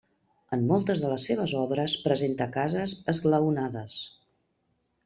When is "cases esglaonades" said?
2.59-4.05